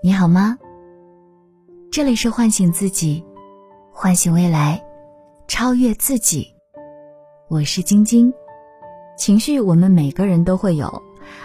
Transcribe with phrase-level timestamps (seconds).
[0.00, 0.56] 你好吗？
[1.90, 3.24] 这里是唤醒自己，
[3.90, 4.80] 唤醒未来，
[5.48, 6.46] 超越自己。
[7.48, 8.32] 我是晶晶。
[9.16, 11.02] 情绪我们每个人都会有，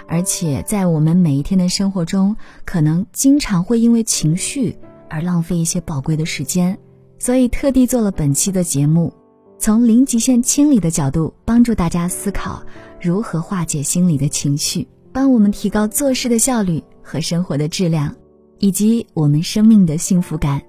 [0.08, 4.78] 而且在我们每一天的生活中，可能经常会因为情绪
[5.10, 6.78] 而浪费一些宝贵的时间。
[7.18, 9.12] 所以特地做了本期的节目，
[9.58, 12.62] 从零极限清理的角度，帮助大家思考
[13.02, 18.16] 如何化解心理的情绪，帮我们提高做事的效率和生活的质量。
[18.64, 20.62] 以及我们生命的幸福感，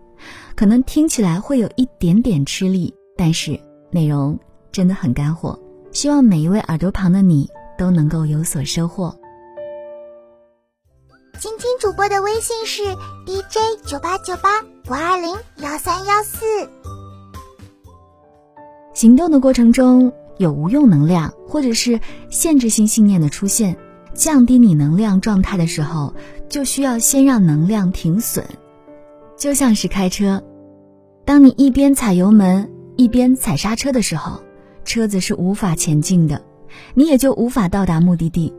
[0.57, 3.57] 可能听起来会有一点点吃力，但是
[3.93, 4.37] 内容
[4.73, 5.57] 真的很干货。
[5.93, 9.17] 希望每一位耳朵旁的你都能够有所收获。
[11.39, 12.83] 晶晶主播的微信是
[13.27, 16.45] DJ 九八九八五二零幺三幺四。
[18.93, 23.77] 行动的过程中有无用能量或者是限制性信念的出现。
[24.15, 26.15] 降低你能量状态的时候，
[26.55, 28.47] 就需要先让能量停损。
[29.37, 30.41] 就像是开车，
[31.25, 34.41] 当你一边踩油门一边踩刹车的时候，
[34.85, 36.45] 车子是无法前进的，
[36.95, 38.55] 你也就无法到达目的地。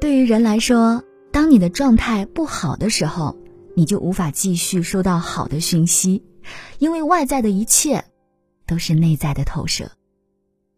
[0.00, 3.36] 对于人来说，当你的状态不好的时候，
[3.74, 6.22] 你就无法继续收到好的讯息，
[6.78, 8.04] 因为外在的一切
[8.64, 9.90] 都是内在的投射。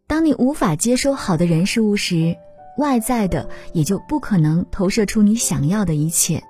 [0.07, 2.39] 当你无法接收好的人事物时，
[2.78, 6.42] 外在的也就不可能投射出你想要的一切。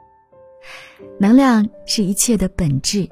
[1.19, 3.09] 能量是一切的本质，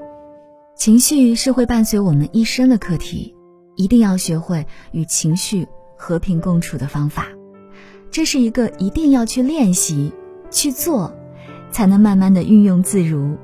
[0.77, 3.35] 情绪是会伴随我们一生的课题，
[3.77, 7.27] 一定要学会与情绪和平共处的方法。
[8.11, 10.13] 这是一个一定要去练习、
[10.51, 11.13] 去做，
[11.71, 13.37] 才能慢慢的运用自如。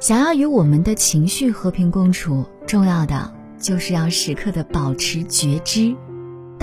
[0.00, 5.94] 想要与我们的情绪和平共处，重要的就是要时刻的保持觉知。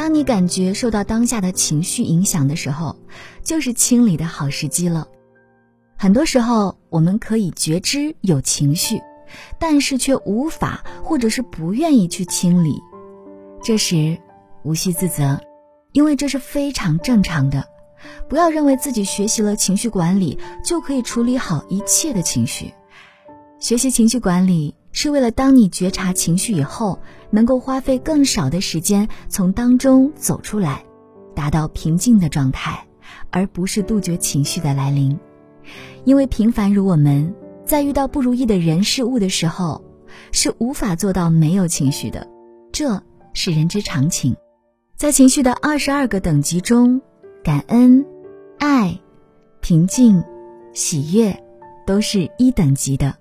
[0.02, 2.98] 当你感觉受到当下的情绪影响的时候，
[3.44, 5.08] 就是清理的好时机了。
[5.96, 9.00] 很多时候，我们可以觉知有情绪，
[9.60, 12.82] 但是却无法或者是不愿意去清理。
[13.62, 14.18] 这时，
[14.64, 15.40] 无需自责，
[15.92, 17.64] 因为这是非常正常的。
[18.28, 22.74] 不要认为自己学习了情绪管理就可以处理好一切的情绪。
[23.60, 24.74] 学习情绪管理。
[24.92, 30.84] 是为了当你觉察情绪以后，能够花费更少的时间从当中走出来，
[31.34, 32.86] 达到平静的状态，
[33.30, 35.18] 而不是杜绝情绪的来临。
[36.04, 37.34] 因为平凡如我们，
[37.66, 39.84] 在遇到不如意的人事物的时候，
[40.32, 42.28] 是无法做到没有情绪的，
[42.72, 43.02] 这
[43.34, 44.36] 是人之常情。
[44.98, 47.02] 在情绪的二十二个等级中，
[47.44, 48.06] 感恩、
[48.60, 49.00] 爱、
[49.62, 50.22] 平静、
[50.74, 51.44] 喜悦，
[51.88, 53.16] 都是一等级的。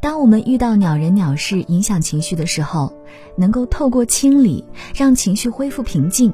[0.00, 2.92] 当我们遇到鸟人鸟事影响情绪的时候，
[3.36, 4.64] 能够透过清理
[4.94, 6.32] 让情绪恢复平静，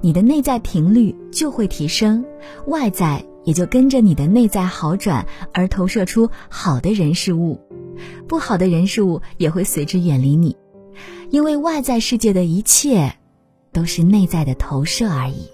[0.00, 2.24] 你的内在频率就会提升，
[2.66, 7.60] 外在也就跟着你的内在好转而投射出好的人事物，
[8.26, 10.56] 不好的人事物也会随之远离你，
[11.28, 13.14] 因为外在世界的一切
[13.72, 15.48] 都是内在的投射而已。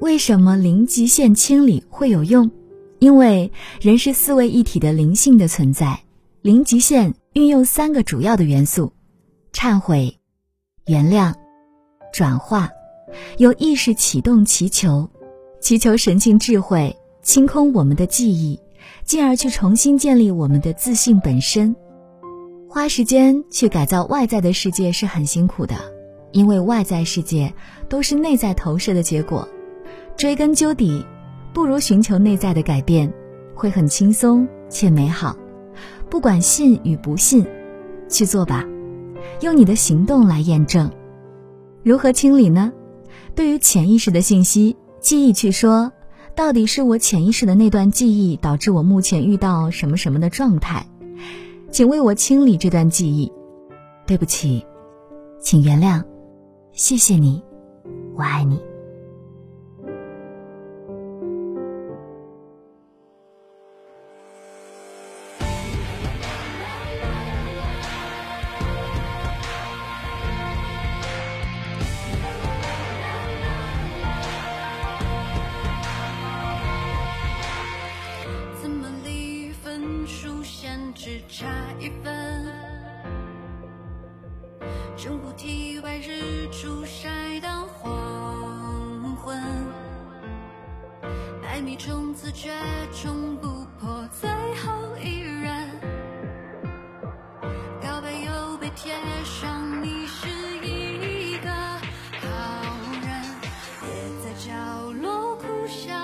[0.00, 2.50] 为什么零极限清理会有用？
[2.98, 6.00] 因为人是四位一体的灵性的存在。
[6.42, 8.94] 零极限运用三个主要的元素：
[9.52, 10.18] 忏悔、
[10.86, 11.34] 原谅、
[12.14, 12.70] 转化，
[13.36, 15.06] 由意识启动祈求，
[15.60, 18.58] 祈求神性智慧清空我们的记忆，
[19.04, 21.76] 进而去重新建立我们的自信本身。
[22.70, 25.74] 花时间去改造外在的世界是很辛苦的，
[26.32, 27.52] 因为外在世界
[27.86, 29.46] 都是内在投射的结果。
[30.16, 31.04] 追根究底，
[31.52, 33.12] 不如寻求内在的改变，
[33.54, 35.36] 会很轻松且美好。
[36.10, 37.46] 不管信与不信，
[38.08, 38.66] 去做吧，
[39.40, 40.90] 用你的行动来验证。
[41.82, 42.72] 如何清理呢？
[43.34, 45.92] 对于潜意识的信息记忆去说，
[46.34, 50.86] 到底是我潜意识的那段记忆导致我目前遇到什么什么的状态？
[51.70, 53.32] 请为我清理这段记忆。
[54.06, 54.66] 对不起，
[55.40, 56.02] 请原谅，
[56.72, 57.40] 谢谢你，
[58.16, 58.69] 我爱你。
[85.02, 89.42] 正不提外日出晒到黄昏，
[91.40, 92.50] 百米冲刺却
[92.92, 93.48] 冲不
[93.80, 95.70] 破最后一人，
[97.80, 98.94] 告白又被贴
[99.24, 100.28] 上你是
[100.62, 102.28] 一个好
[103.00, 103.24] 人，
[103.80, 103.88] 别
[104.22, 104.52] 在角
[105.00, 105.94] 落哭笑，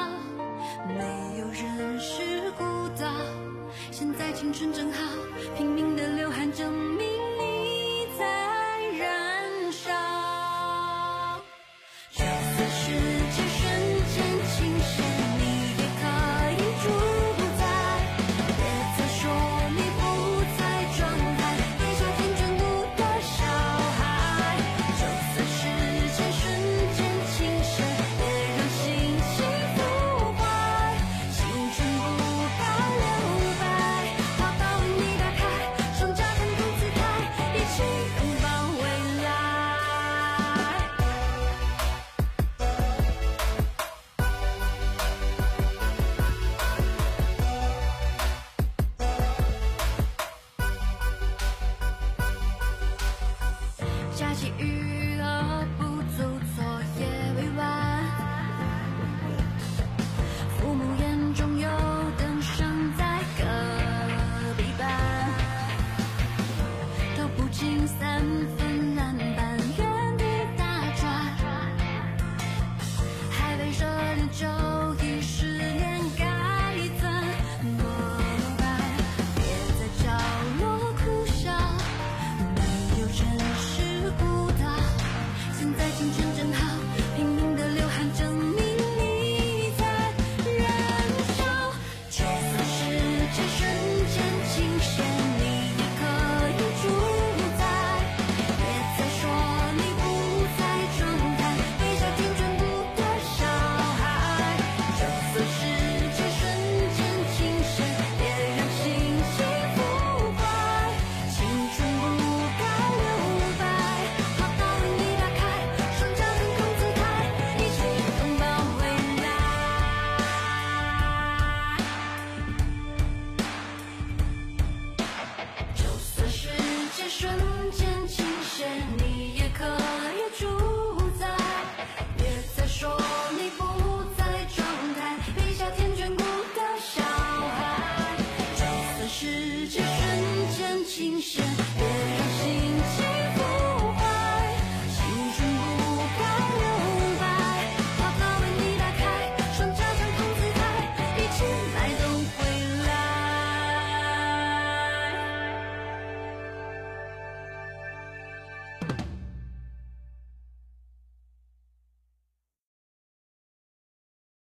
[0.89, 2.65] 没有人是孤
[2.99, 3.13] 岛。
[3.91, 5.26] 现在青春正好。